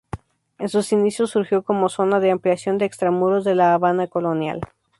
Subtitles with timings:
[0.57, 4.61] En sus inicios surgió como zona de ampliación de extramuros de la Habana colonial.